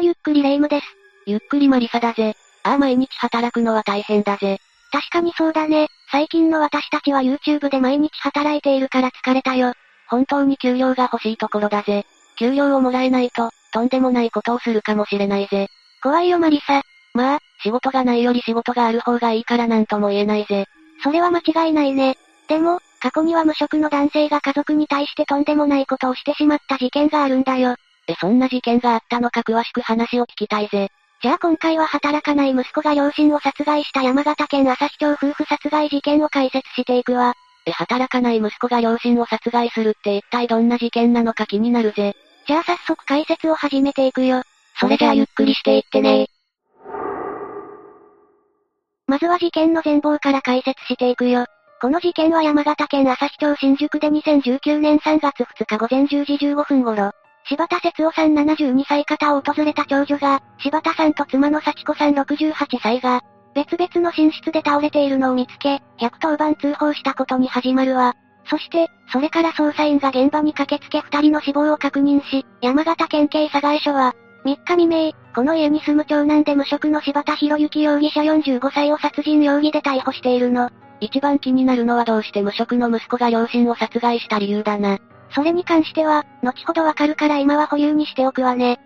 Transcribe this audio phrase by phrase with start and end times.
[0.00, 0.86] もゆっくりレ夢ムです。
[1.26, 2.34] ゆっくりマリサだぜ。
[2.62, 4.58] ああ毎日働くのは大変だぜ。
[4.90, 5.88] 確かにそうだね。
[6.10, 9.74] 最近の私たちは YouTube で毎日働いているから疲れたよ。
[10.08, 12.06] 本当に給料が欲しいところだぜ。
[12.38, 15.68] 給料をもらえないと、とんでもないことをするかもしれないぜ。
[16.02, 16.82] 怖いよマリサ。
[17.12, 20.64] まあ、仕事がないより仕事がある方がいいからなんとも言えないぜ。
[21.02, 22.16] それは間違いないね。
[22.48, 27.76] でも、過去には無職の男性が家族に対してとんでもないことをしてしまった事件があるんだよ。
[28.10, 30.88] え、そんな事件があったのか詳しく話を聞きたいぜ。
[31.22, 37.34] じゃあ今回は働かない息子が両親を殺害した山形県朝日町夫婦殺害事件を解説していくわ。
[37.66, 42.16] え、働かない息子が両親を殺害するって一体どんな事件なのか気になるぜ。
[42.48, 44.42] じゃあ早速解説を始めていくよ。
[44.80, 46.26] それじゃあゆっくりしていってね
[49.06, 51.44] まずは事件の全貌から解説していくよ。
[51.80, 57.12] この事件は山形県朝日町新宿で2019年3月2日午前10時15分頃、
[57.50, 63.22] 柴田節夫さん72歳方を訪れた長女が、柴田さんと妻の幸子さん68歳が、
[63.56, 68.14] 別々の寝室で倒れているのを見つけ、110番通報したことに始まるわ。
[68.48, 74.14] そして、それから捜査員が現場に駆けつけ二人の死亡を確認し、山形県警佐賀署は、
[74.44, 80.70] 3日未明、この家に住む長男で無職の柴田博之容疑者45歳を殺人容疑で逮捕しているの。
[81.00, 84.98] 一番気になるのはどうして無職の息子が両親を殺害した理由だな。
[85.34, 88.80] それに関しては、後ほどわかるから今は保留にしておくわね。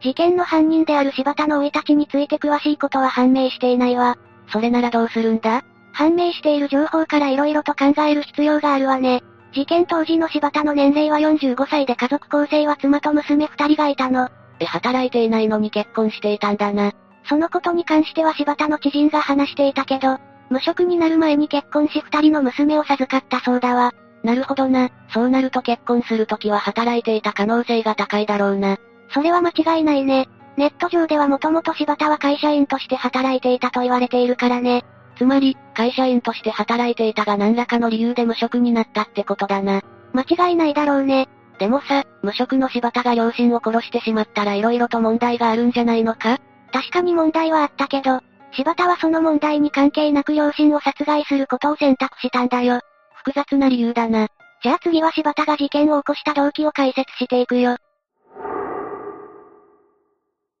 [0.00, 4.16] 事件の犯人である柴田の生い立ちについて詳しいことは判明していないわ。
[4.52, 5.64] それならどうするんだ？
[5.92, 9.22] 判明している情報から色々と考える必要があるわね。
[9.52, 14.28] 事件当時の柴田の年齢は45歳で家族構成は妻と娘二人がいたの。
[14.60, 16.92] え、働いていないのに結婚していたんだな。
[17.26, 20.18] そのことに関しては柴田の知人が話していたけど、
[20.54, 23.92] 無職になる前に結婚し二人の娘を授かったそうだわ。
[24.22, 24.88] なるほどな。
[25.12, 28.76] そうなると結婚するときは働いていた可能性が高いだろうな。
[29.12, 30.28] それは間違いないね。
[30.56, 34.84] ネット上ではもともと柴田は会社員として働いていたと言われているからね。
[35.18, 39.82] つまり、会社員として働いていたが何らかの理由で無職になったってことだな。
[40.12, 41.28] 間違いないだろうね。
[41.58, 46.38] でもさ、無職の柴田が両親を殺してしまったら色々と問題があるんじゃないのか？
[46.72, 48.20] 確かに問題はあったけど、
[48.56, 52.80] 柴田はその問題に関係なく両親を殺害することを選択したんだよ。
[53.16, 54.28] 複雑な理由だな。
[54.62, 57.76] じゃあ次は柴田が事件を起こした動機を解説していくよ。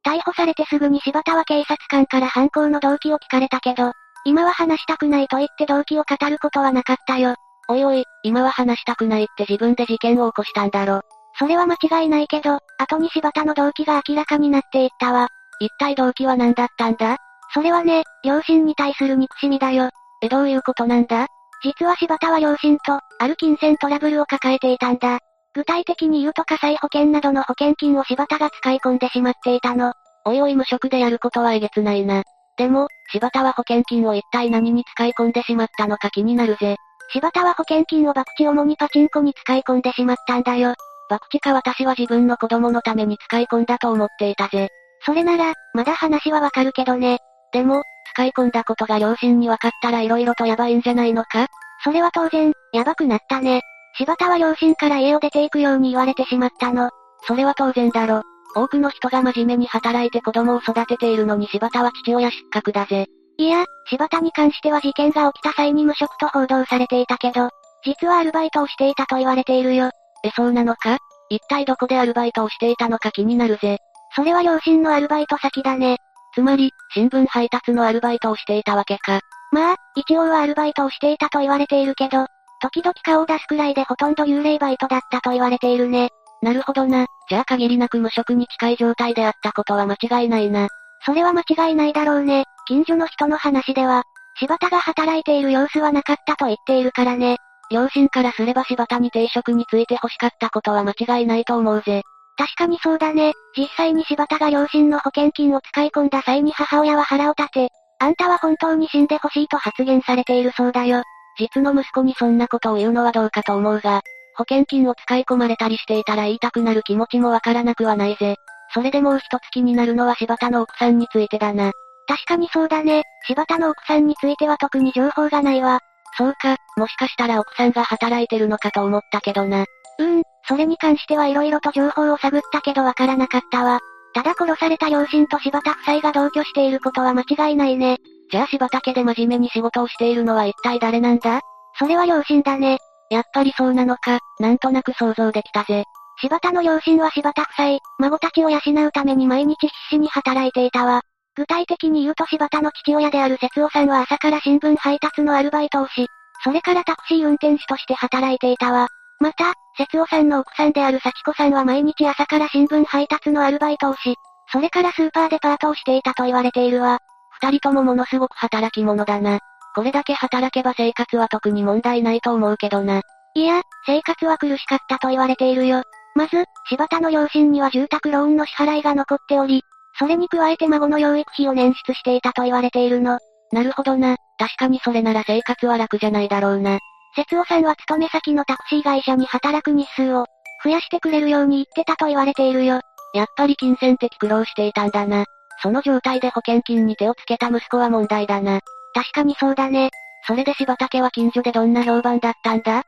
[0.04, 3.92] 逮捕されてすぐに柴田は警察官から犯行の動機を聞かれたけど、
[4.26, 7.36] 今は話したくないと言って動機を語ることはなかったよ。
[7.68, 11.00] おいおい、今は話したくないって自分で事件を起こしたんだろ。
[11.38, 15.28] それは間違いないけど、後に柴田の動機が明らかになっていったわ。
[15.60, 17.16] 一体動機は何だったんだ？
[17.54, 19.90] それはね、両親に対する憎しみだよ。
[20.20, 21.28] え、どういうことなんだ？
[21.62, 25.20] 実は柴田は両親と、ある金銭トラブルを抱えていたんだ。
[25.54, 29.92] 具体的に言うと火災保険などの保険金を柴田が使い込んでしまっていたの。
[30.24, 32.24] おいおい無職でやることはえげつないな。
[32.56, 36.76] でも、柴田は保険金を一体何に使い込んでしまったのか気になるぜ。
[37.12, 40.74] 柴田は保険金を博打主にパチンコに使い込んでしまったんだよ。
[41.08, 44.70] 博打か私は自分の子供のために使い込んだと思っていたぜ。
[45.06, 47.18] それなら、まだ話はわかるけどね。
[47.54, 51.46] でも、使い込んだことが両親に分かったら色々とやばいんじゃないのか？
[51.84, 53.62] それは当然、やばくなったね。
[53.96, 56.90] 柴田は両親から家を出ていくように言われてしまったの。
[57.28, 58.22] それは当然だろ。
[58.56, 63.06] 多くの人が真面目に働いて子供を育てているのに柴田は父親失格だぜ。
[63.38, 67.50] いや、柴田に関しては事件が起きた際に無職と報道されていたけど、
[67.84, 69.90] 実はアルバイトをしていたと言われているよ。
[70.24, 70.98] え、そうなのか？
[71.30, 73.78] 一体どこでアルバイトをしていたのか気になるぜ。
[74.16, 75.98] それは両親のアルバイト先だね。
[76.34, 79.20] つまり、新聞配達のアルバイトをしていたわけか。
[79.52, 82.26] まあ、一応はアルバイトをしていたと言われているけど、
[82.60, 86.10] 時々顔を出すくらいでほとんど幽霊バイトだったと言われているね。
[86.42, 87.06] なるほどな。
[87.28, 90.68] じゃあ限りなく無職に近い状態であったことは間違いないな。
[91.06, 92.44] それは間違いないだろうね。
[92.66, 94.02] 近所の人の話では、
[94.38, 97.36] 柴田が働いている様子はなかったと言っているからね。
[97.70, 102.02] 両親からすれば柴田に定職について欲しかったことは間違いないと思うぜ。
[102.36, 103.32] 確かにそうだね。
[103.56, 107.68] 実際に柴田が両親の保険金を使い込んだ際に母親は腹を立て、
[108.00, 111.02] あんたは本当に死んでほしいと発言されているそうだよ。
[111.38, 114.02] 実の息子にそんなことを言うのはどうかと思うが、
[114.36, 118.36] 保険金を使い込まれたりしていたら言いたくなる気持ちもわからなくはないぜ。
[118.72, 121.70] それでもう一つ気になるのは柴田の奥さんについてだな。
[122.06, 123.04] 確かにそうだね。
[123.26, 125.80] 柴田の奥さんについては特に情報がないわ。
[126.16, 129.62] そうか、もしかしたら奥さんが働いてるのかと思ったけどな。
[129.62, 133.80] うーん、それに関しては色々と情報を探ったけどわからなかったわ。
[134.14, 137.98] ただ殺された両親と柴田夫妻が同居していることは間違いないね。
[138.30, 141.40] じゃあ柴田家で真面目に仕事をしているのは一体誰なんだ？
[141.78, 142.78] それは両親だね。
[143.10, 145.84] やっぱりそうなのか、なんとなく想像できたぜ。
[146.20, 151.02] 柴田の両親は柴田夫妻、孫たちを養うために毎日必死に働いていたわ。
[151.36, 156.06] 具体的に言うと柴田の父親である節夫さんは朝から新聞配達のアルバイトをし、
[156.44, 158.86] それからタクシー運転手として働いていたわ。
[159.20, 164.16] また、節夫さんの奥さんである幸子さんは毎日朝から新聞配達のアルバイトをし、
[164.52, 166.98] それからスーパーでパートをしていたと言われているわ。
[167.40, 169.40] 二人ともものすごく働き者だな。
[169.74, 173.00] これだけ働けば生活は特に問題ないと思うけどな。
[173.34, 175.82] いや、生活は苦しかったと言われているよ。
[176.14, 179.62] まず、柴田の両親には住宅ローンの支払いが残っており、
[179.98, 183.18] それに加えて孫の養育費を捻出していたと言われているの。
[183.50, 184.16] なるほどな。
[184.38, 186.78] 確かにそれなら生活は楽じゃないだろうな。
[187.16, 190.26] 節夫さんは勤め先のタクシー会社に働く日数を
[190.64, 192.80] 増やしてくれるように言ってたと言われているよ。
[193.14, 195.24] やっぱり金銭的苦労していたんだな。
[195.62, 198.60] その状態で保険金に手をつけた息子は問題だな。
[198.92, 199.90] 確かにそうだね。
[200.26, 202.82] それで柴田家は近所でどんな評判だったんだ？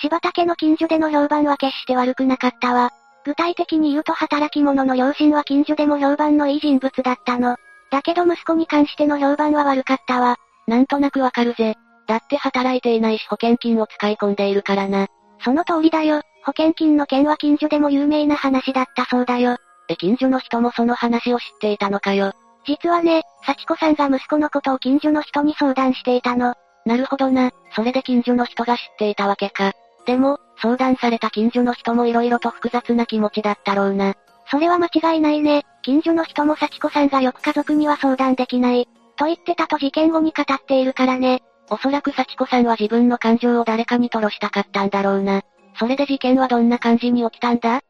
[0.00, 2.90] 柴田家の近所での評判は決して悪くなかったわ。
[3.24, 7.56] 具体的に言うと働き者の両親は近所でも評判のいい人物だったの。
[7.90, 10.36] だけど息子に関しての評判は悪かったわ。
[10.66, 11.74] なんとなくわかるぜ。
[12.06, 15.08] だって働いていないし保険金を使い込んでいるからな。
[15.44, 16.22] その通りだよ。
[16.44, 19.56] 保険金の件は近所でも有名な話だったそうだよ。
[19.88, 22.32] え、近所の人もその話を知っていたのかよ。
[22.66, 26.54] 実はね、幸子さんが息子のことを近所の人に相談していたの。
[26.84, 27.50] なるほどな。
[27.74, 29.72] それで近所の人が知っていたわけか。
[30.06, 34.14] でも、相談された近所の人も色々と複雑な気持ちだったろうな。
[34.50, 35.64] それは間違いないね。
[35.82, 38.88] 近所の人も幸子さんがよく家族には相談できない。
[39.16, 41.42] と言ってたと事件後に語っているからね。
[41.70, 45.42] おそらく幸子さんは自分の感情を誰かに吐露したかったんだろうな。
[45.78, 47.80] それで事件はどんな感じに起きたんだ？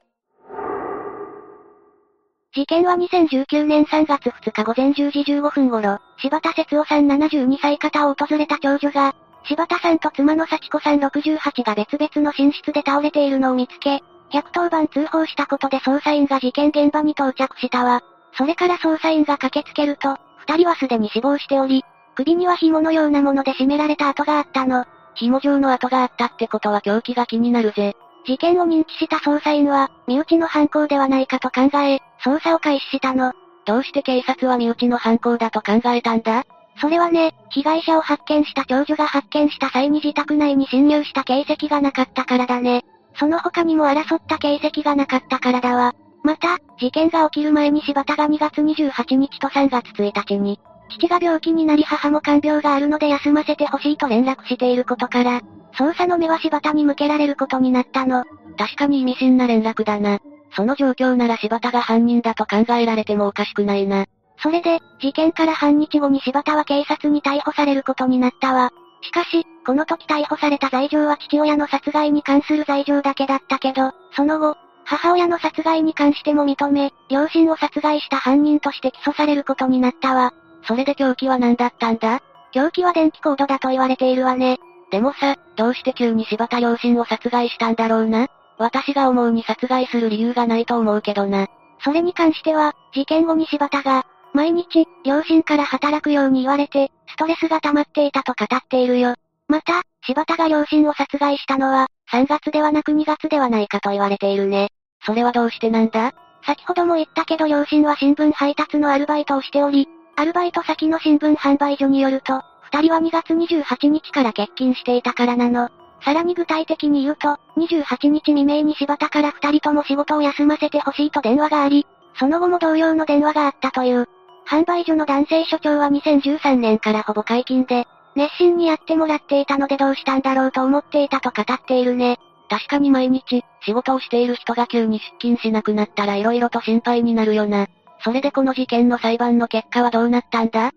[2.55, 9.15] 事件は2019年3月2日午前10時15分頃、柴田節夫さん72歳方を訪れた長女が、
[9.45, 14.03] 柴田さんと妻の幸子さん68が別々の寝室で倒れているのを見つけ、
[14.33, 18.03] 110番通報したことで捜査員が事件現場に到着したわ。
[18.39, 20.17] それから捜査員が駆けつけると、
[20.49, 21.85] 二人はすでに死亡しており、
[22.15, 24.85] 首には紐のようなもので絞められた跡があったの。
[25.15, 27.95] 紐状の跡があったってことは凶器が気になるぜ。
[28.27, 33.33] 事件を認知した捜査員は、身内の犯行ではないかと考え、捜査を開始したの。
[33.67, 36.45] どうして警察は身内の犯行だと考えたんだ？
[36.81, 42.85] それはね、被害者を発見した長女が発見した際に自宅内に侵入した形跡がなかったからだね。
[43.19, 45.95] その他にも争った形跡がなかったからだわ。
[46.27, 50.59] また、事件が起きる前に柴田が2月28日と3月1日に、
[50.91, 55.41] 父が病気になり母も看病があるので休ませてほしいと連絡していることから、
[55.79, 58.25] 捜査の目は柴田に向けられることになったの。
[58.59, 60.19] 確かに意味深な連絡だな。
[60.57, 64.07] その状況なら柴田が犯人だと考えられてもおかしくないな。
[64.43, 68.73] それで、事件から半日後に柴田は警察に逮捕されることになったわ。
[69.03, 80.33] しかし、この時逮捕された罪状は父親の殺害に関する罪状だけだったけど、その後、母親の殺害に関しても認め、両親を殺害した犯人として起訴されることになったわ。
[80.67, 82.23] それで凶器は何だったんだ？
[82.53, 84.59] 凶器は電気コードだと言われているわね。
[84.91, 88.29] でもさ、どうして急に柴田両親を殺害したんだろうな？
[88.59, 91.49] 私が思うに殺害する理由がないと思うけどな。
[91.81, 99.15] それに関しては、事件後に柴田が、毎日、両親から働くように言われて、ストレスが溜まっていたと語っているよ。
[99.49, 104.69] また、柴田が両親を殺害したのは、3月ではなく2月ではないかと言われているね。
[105.05, 106.13] それはどうしてなんだ？
[106.45, 115.69] 先ほども言ったけど両親は新聞配達のアルバイトをしており、アルバイト先の新聞販売所によると、二人は2月28日から欠勤していたからなの。
[116.03, 121.87] さらに具体的に言うと、28日未明に柴田から二人とも仕事を休ませてほしいと電話があり、
[122.19, 124.09] その後も同様の電話があったという。
[124.49, 127.87] 販売所の男性所長は2013年からほぼ解禁で、
[128.17, 132.19] 熱心にやってもらっていたのでどうしたんだろうと思っていたと語っているね。
[132.49, 137.67] 確かに毎日、仕事をしている人が急に出勤しなくなったら色々と心配になるよな。
[138.03, 140.71] それでこの事件の裁判の結果はどうなったんだ？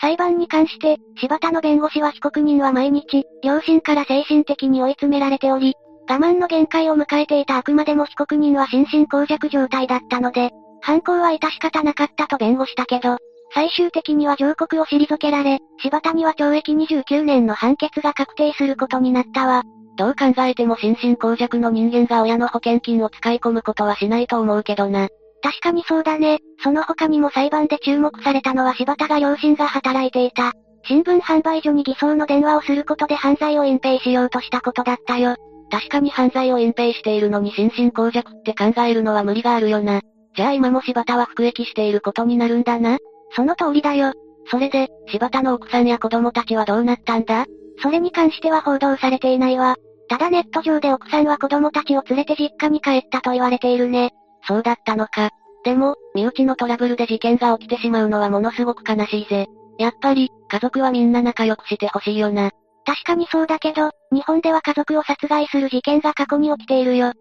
[0.00, 5.74] 裁判に関して、柴田の弁護士は被告人は毎日、両親から精神的に追い詰められており、
[6.08, 10.50] 我慢の限界を迎えていたあくまでも被告人は心神耗弱状態だったので、
[10.80, 13.18] 犯行は致し方なかったと弁護したけど、
[13.54, 19.62] 最終的には上告を退けられ、柴田には懲役29年の判決が確定することになったわ。
[19.96, 25.08] どう考えても心神耗弱の人間が親の保険金を使い込むことはしないと思うけどな。
[25.40, 26.40] 確かにそうだね。
[26.64, 30.52] その他にも裁判で注目されたのは柴田が両親が働いていた。
[30.86, 35.36] 新聞販売所に偽装の電話をすることで犯罪を隠蔽しようとしたことだったよ。
[35.70, 40.00] 確かに犯罪を隠蔽しているのに心神耗弱って考えるのは無理があるよな。
[40.36, 42.98] じゃあ今も柴田は服役していることになるんだな。
[43.32, 44.12] その通りだよ。
[44.50, 47.46] それで、柴田の奥さんや子供たちはどうなったんだ？
[47.82, 49.76] それに関しては報道されていないわ。
[50.08, 54.10] ただネット上で奥さんは子供たちを連れて実家に帰ったと言われているね。
[54.46, 55.30] そうだったのか。
[55.64, 59.46] でも、身内のトラブルで事件が起きてしまうのはものすごく悲しいぜ。
[59.78, 62.50] やっぱり、家族はみんな仲良くしてほしいよな。
[62.84, 67.12] 確かにそうだけど、日本では家族を殺害する事件が過去に起きているよ。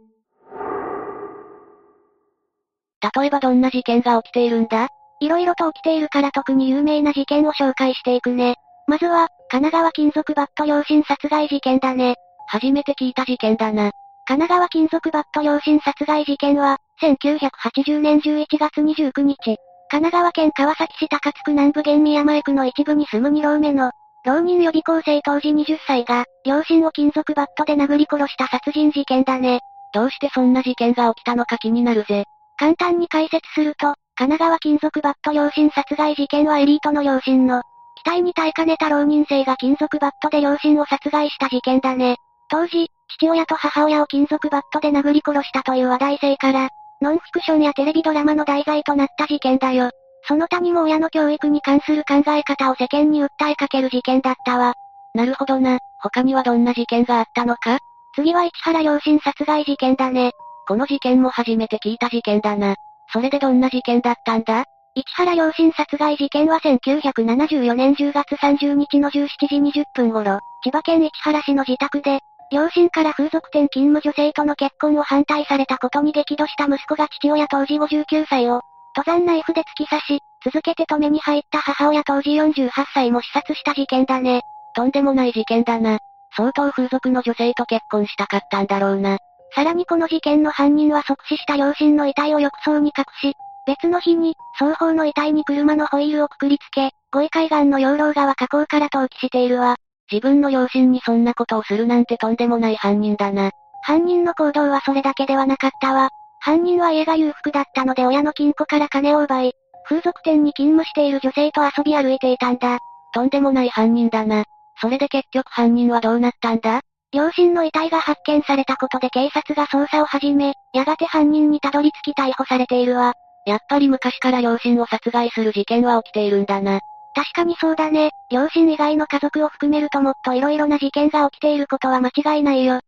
[3.16, 4.90] 例えばどんな事件が起きているんだ？
[5.24, 8.56] 色々と起きているから特に有名な事件を紹介していくね。
[8.88, 12.16] まずは、神奈川金属バット両親殺害事件だね。
[12.48, 13.92] 初めて聞いた事件だな。
[14.26, 19.58] 神奈川金属バット両親殺害事件は、1980年11月29日、神
[19.90, 23.92] 奈川県川崎市高津区南部現宮前区の一部に住む2浪目の、
[24.26, 29.62] 浪人予備校生当時20歳が、両親を金属バットで殴り殺した殺人事件だね。
[29.94, 32.26] どうしてそんな事件が起きたのか気になるぜ。
[32.58, 37.64] 簡単に解説すると、神奈川金属バット両親殺害事件はエリートの両親の、
[38.04, 42.18] 期待に耐えかねた浪人生が金属バットで両親を殺害した事件だね。
[42.50, 46.70] 当時、父親と母親を金属バットで殴り殺したという話題性から、
[47.02, 49.90] ノンフィクションやテレビドラマの題材となった事件だよ。
[50.28, 54.74] その他にも親の教育に関する考え方を世間に訴えかける事件だったわ。
[55.16, 55.80] なるほどな。
[56.02, 57.80] 他にはどんな事件があったのか？
[58.16, 60.32] 次は市原両親殺害事件だね。
[60.68, 62.76] この事件も初めて聞いた事件だな。
[63.14, 64.66] それでどんな事件だったんだ？
[64.96, 72.20] 市原両親殺害事件は1974年10月30日の17時20分頃、千葉県市原市の自宅で、
[72.52, 78.62] 両親から風俗店勤務女性との結婚を反対されたことに激怒した息子が父親当時59歳を、
[78.96, 84.42] 登山ナイフで突き刺し、続けて止めに入った母親当時48歳も視察した事件だね。
[84.76, 86.00] とんでもない事件だな。
[86.36, 89.18] 相当風俗の女性と結婚したかったんだろうな。
[89.56, 99.78] さらにこの事件の犯人は即死した両親の遺体を浴槽に隠し、別の日に、双方の遺体に車のホイールをくくりつけ、五位海岸の養老川河口から投棄しているわ。
[100.12, 103.52] 自分の両親にそんなことをするなんてとんでもない犯人だな。
[103.84, 106.10] 犯人の行動はそれだけではなかったわ。
[106.40, 109.54] 犯人は家が裕福だったので親の金庫から金を奪い、
[109.88, 112.80] 風俗店に勤務している女性と遊び歩いていたんだ。
[113.14, 114.44] とんでもない犯人だな。
[114.82, 116.82] それで結局犯人はどうなったんだ？
[117.14, 123.14] 両親の遺体が発見されたことで警察が捜査を始め、やがて犯人にたどり着き逮捕されているわ。
[123.46, 126.80] やっぱり昔から両親を殺害する事件は起きているんだな。
[127.16, 128.10] 確かにそうだね。
[128.32, 132.80] 両親以外の家族を含めるともっと色々な事件が起きていることは間違いないよ。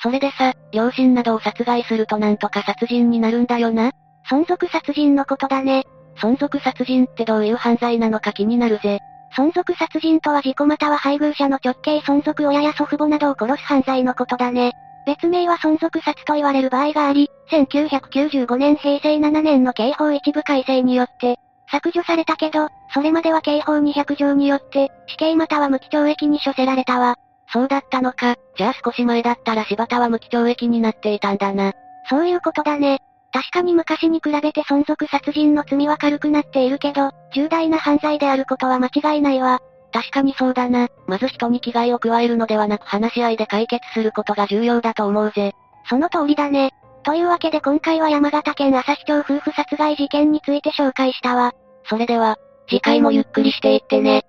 [0.00, 3.90] それでさ、両親などを殺害するとなんとか殺人になるんだよな？
[4.30, 5.84] 存続殺人のことだね。
[6.20, 9.00] 存続殺人ってどういう犯罪なのか気になるぜ。
[9.36, 14.72] 存続殺人とは事故または配偶者の直系存続親や祖父母などを殺す犯罪のことだね。
[15.06, 21.38] 別名は存続殺と言われる場合があり、1995年平成7年の刑法一部改正によって、
[21.70, 27.16] 削除されたけど、それまでは刑法200条によって、死刑または無期懲役に処せられたわ。
[27.52, 28.36] そうだったのか。
[28.56, 31.72] じゃあ少し前だったら柴田は無期懲役になっていたんだな。
[32.08, 33.00] そういうことだね。
[33.32, 39.60] 確かに昔に比べて存続殺人の罪は軽くなっているけど、重大な犯罪であることは間違いないわ。
[39.92, 40.88] 確かにそうだな。
[41.06, 45.52] まず人に危害を加えるのではなく話し合いで解決することが重要だと思うぜ。
[45.88, 46.72] その通りだね。
[47.02, 51.52] というわけで今回は山形県朝日町夫婦殺害事件について紹介したわ。
[51.84, 52.36] それでは、
[52.68, 54.24] 次回もゆっくりしていってね。